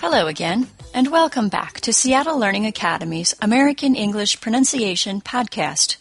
[0.00, 5.96] Hello again, and welcome back to Seattle Learning Academy's American English Pronunciation Podcast.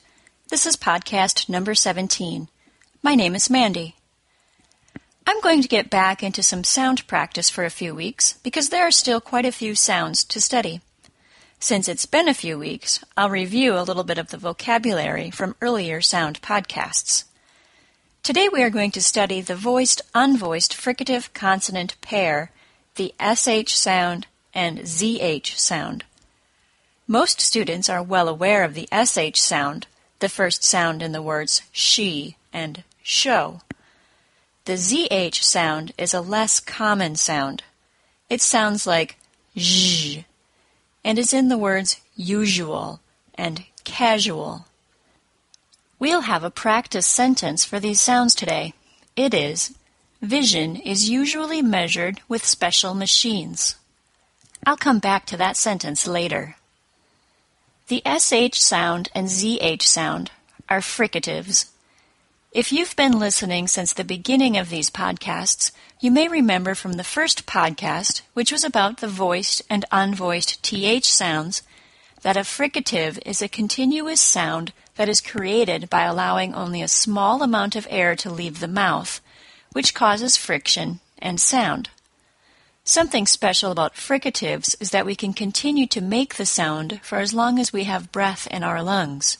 [0.49, 2.47] This is podcast number 17.
[3.01, 3.95] My name is Mandy.
[5.25, 8.85] I'm going to get back into some sound practice for a few weeks because there
[8.87, 10.81] are still quite a few sounds to study.
[11.59, 15.55] Since it's been a few weeks, I'll review a little bit of the vocabulary from
[15.59, 17.23] earlier sound podcasts.
[18.21, 22.51] Today we are going to study the voiced unvoiced fricative consonant pair,
[22.97, 26.03] the SH sound and ZH sound.
[27.07, 29.87] Most students are well aware of the SH sound,
[30.19, 33.61] the first sound in the words she and show.
[34.65, 37.63] The ZH sound is a less common sound.
[38.29, 39.15] It sounds like
[39.55, 40.25] zh
[41.03, 42.99] and is in the words usual
[43.35, 44.65] and casual.
[45.99, 48.73] We'll have a practice sentence for these sounds today.
[49.15, 49.73] It is
[50.21, 53.75] Vision is usually measured with special machines.
[54.65, 56.55] I'll come back to that sentence later.
[57.87, 60.31] The SH sound and ZH sound
[60.67, 61.69] are fricatives.
[62.51, 67.03] If you've been listening since the beginning of these podcasts, you may remember from the
[67.03, 71.61] first podcast, which was about the voiced and unvoiced TH sounds,
[72.23, 77.43] that a fricative is a continuous sound that is created by allowing only a small
[77.43, 79.21] amount of air to leave the mouth,
[79.77, 81.91] which causes friction and sound.
[82.83, 87.31] Something special about fricatives is that we can continue to make the sound for as
[87.31, 89.37] long as we have breath in our lungs.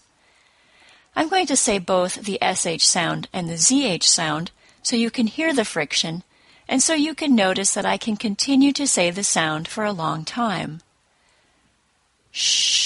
[1.15, 4.52] I'm going to say both the SH sound and the ZH sound
[4.83, 6.21] so you can hear the friction
[6.67, 9.91] and so you can notice that I can continue to say the sound for a
[9.91, 10.81] long time.
[12.31, 12.77] Shh.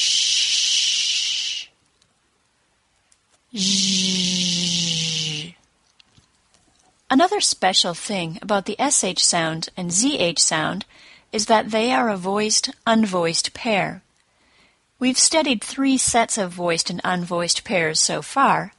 [7.11, 10.85] Another special thing about the SH sound and ZH sound
[11.33, 14.01] is that they are a voiced unvoiced pair.
[14.97, 18.71] We've studied three sets of voiced and unvoiced pairs so far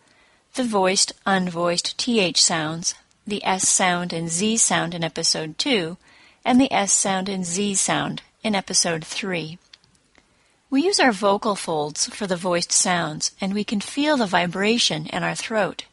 [0.54, 2.94] the voiced unvoiced TH sounds,
[3.26, 5.98] the S sound and Z sound in episode 2,
[6.42, 9.58] and the S sound and Z sound in episode 3.
[10.70, 15.06] We use our vocal folds for the voiced sounds, and we can feel the vibration
[15.08, 15.84] in our throat.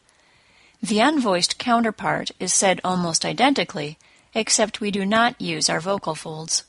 [0.81, 3.97] The unvoiced counterpart is said almost identically,
[4.33, 6.63] except we do not use our vocal folds.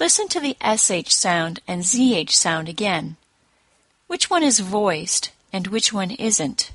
[0.00, 3.16] Listen to the SH sound and ZH sound again.
[4.08, 6.72] Which one is voiced and which one isn't?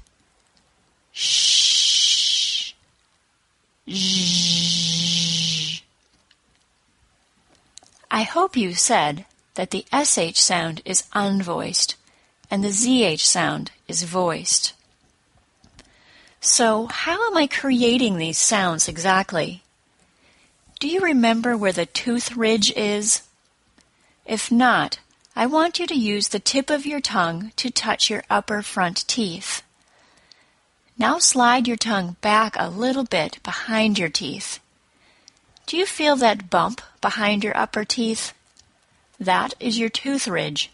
[1.11, 2.73] Shh.
[3.89, 5.83] Zh.
[8.09, 9.25] I hope you said
[9.55, 11.95] that the SH sound is unvoiced
[12.49, 14.73] and the ZH sound is voiced.
[16.41, 19.61] So, how am I creating these sounds exactly?
[20.79, 23.23] Do you remember where the tooth ridge is?
[24.25, 24.99] If not,
[25.35, 29.05] I want you to use the tip of your tongue to touch your upper front
[29.07, 29.63] teeth.
[30.97, 34.59] Now slide your tongue back a little bit behind your teeth.
[35.65, 38.33] Do you feel that bump behind your upper teeth?
[39.19, 40.71] That is your tooth ridge.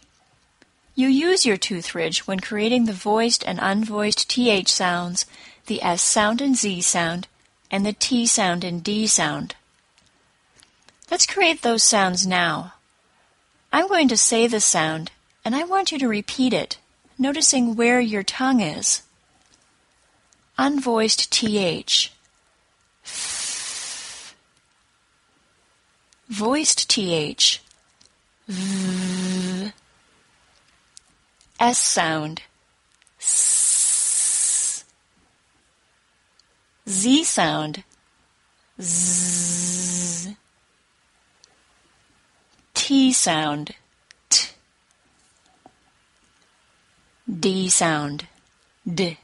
[0.94, 5.26] You use your tooth ridge when creating the voiced and unvoiced TH sounds
[5.66, 7.28] the S sound and Z sound,
[7.70, 9.54] and the T sound and D sound.
[11.10, 12.74] Let's create those sounds now.
[13.72, 15.10] I'm going to say the sound,
[15.44, 16.78] and I want you to repeat it,
[17.18, 19.02] noticing where your tongue is.
[20.58, 22.12] Unvoiced TH.
[26.28, 27.62] Voiced TH.
[28.48, 29.72] V.
[31.60, 32.42] S sound.
[36.88, 37.82] Z sound.
[38.80, 40.36] Z.
[42.74, 43.74] T sound.
[44.28, 44.48] T.
[47.28, 48.28] D sound.
[48.86, 49.18] D.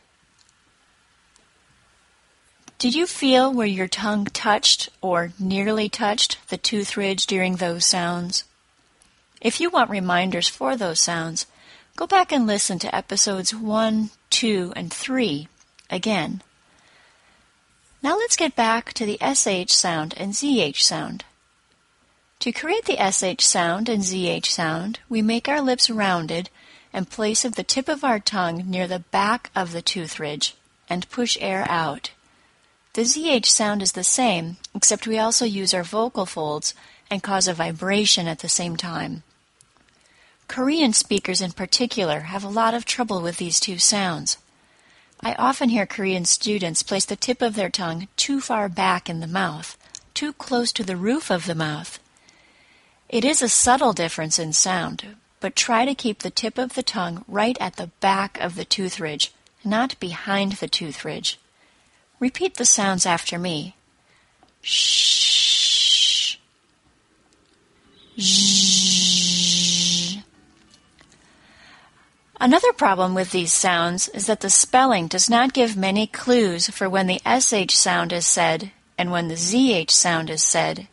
[2.79, 7.87] Did you feel where your tongue touched or nearly touched the tooth ridge during those
[7.87, 8.43] sounds?
[9.41, 11.47] If you want reminders for those sounds,
[11.95, 15.47] go back and listen to episodes 1, 2, and 3
[15.91, 16.43] again.
[18.03, 21.25] Now let's get back to the SH sound and ZH sound.
[22.41, 26.51] To create the SH sound and ZH sound, we make our lips rounded
[26.93, 30.57] and place the tip of our tongue near the back of the tooth ridge
[30.89, 32.11] and push air out.
[32.95, 36.75] The ZH sound is the same, except we also use our vocal folds
[37.09, 39.23] and cause a vibration at the same time.
[40.49, 44.39] Korean speakers in particular have a lot of trouble with these two sounds.
[45.25, 49.21] I often hear Korean students place the tip of their tongue too far back in
[49.21, 49.79] the mouth,
[50.15, 52.01] too close to the roof of the mouth.
[53.09, 56.83] It is a subtle difference in sound, but try to keep the tip of the
[56.83, 59.33] tongue right at the back of the tooth ridge,
[59.65, 61.39] not behind the tooth ridge.
[62.19, 63.77] Repeat the sounds after me.
[64.63, 66.37] Shh.
[68.19, 69.42] Zzz.
[72.43, 76.89] Another problem with these sounds is that the spelling does not give many clues for
[76.89, 80.89] when the SH sound is said and when the ZH sound is said.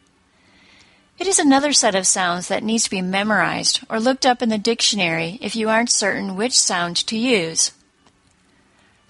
[1.18, 4.50] It is another set of sounds that needs to be memorized or looked up in
[4.50, 7.72] the dictionary if you aren't certain which sound to use.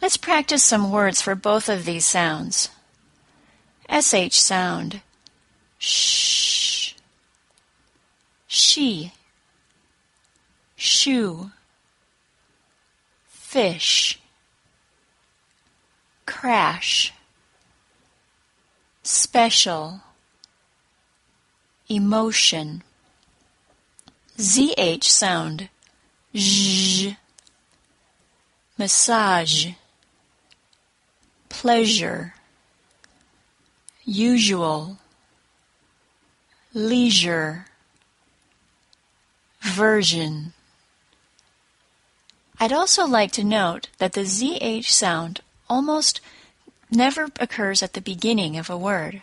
[0.02, 2.70] Let's practice some words for both of these sounds.
[3.90, 5.02] SH sound.
[5.78, 6.94] Shh.
[8.48, 9.12] She.
[10.78, 11.52] Shoe.
[13.50, 14.20] Fish.
[16.28, 17.12] Crash.
[19.02, 20.02] Special
[21.90, 22.84] emotion.
[24.38, 25.70] ZH sound.
[26.38, 27.16] Zh.
[28.78, 29.70] Massage.
[31.50, 32.36] Pleasure.
[34.06, 35.00] Usual.
[36.76, 37.66] Leisure.
[39.64, 40.54] Version.
[42.60, 46.20] I'd also like to note that the ZH sound almost
[46.92, 49.22] never occurs at the beginning of a word.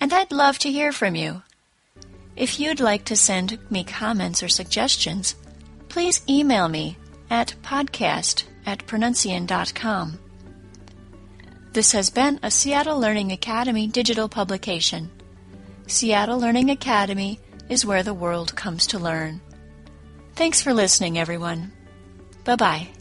[0.00, 1.42] and I'd love to hear from you.
[2.34, 5.34] If you'd like to send me comments or suggestions,
[5.88, 6.98] please email me
[7.30, 10.18] at podcast at pronuncian.com.
[11.72, 15.10] This has been a Seattle Learning Academy digital publication.
[15.86, 19.40] Seattle Learning Academy is where the world comes to learn.
[20.34, 21.72] Thanks for listening, everyone.
[22.44, 22.95] Bye bye.